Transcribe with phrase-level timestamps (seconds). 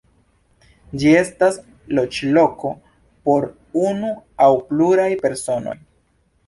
[1.03, 1.59] Ĝi estas
[1.99, 2.73] loĝloko
[3.29, 3.49] por
[3.87, 4.13] unu
[4.49, 5.81] aŭ pluraj personoj.